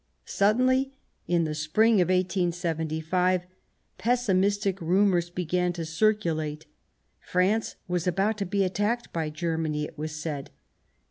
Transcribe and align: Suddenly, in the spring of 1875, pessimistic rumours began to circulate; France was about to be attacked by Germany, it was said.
Suddenly, 0.25 0.93
in 1.27 1.43
the 1.43 1.53
spring 1.53 2.01
of 2.01 2.07
1875, 2.09 3.45
pessimistic 3.99 4.81
rumours 4.81 5.29
began 5.29 5.73
to 5.73 5.85
circulate; 5.85 6.65
France 7.19 7.75
was 7.87 8.07
about 8.07 8.39
to 8.39 8.47
be 8.47 8.63
attacked 8.63 9.13
by 9.13 9.29
Germany, 9.29 9.83
it 9.85 9.99
was 9.99 10.15
said. 10.19 10.49